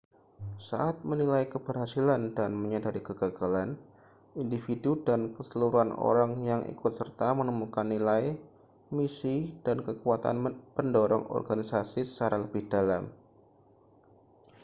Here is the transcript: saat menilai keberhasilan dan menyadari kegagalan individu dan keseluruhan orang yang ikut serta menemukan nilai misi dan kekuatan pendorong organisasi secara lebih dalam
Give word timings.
saat 0.69 0.95
menilai 1.09 1.43
keberhasilan 1.53 2.23
dan 2.37 2.51
menyadari 2.61 3.01
kegagalan 3.09 3.69
individu 4.43 4.91
dan 5.07 5.21
keseluruhan 5.37 5.91
orang 6.09 6.31
yang 6.49 6.61
ikut 6.73 6.89
serta 6.99 7.29
menemukan 7.39 7.85
nilai 7.93 8.23
misi 8.95 9.37
dan 9.65 9.77
kekuatan 9.87 10.35
pendorong 10.75 11.23
organisasi 11.37 12.01
secara 12.05 12.35
lebih 12.43 12.63
dalam 12.75 13.03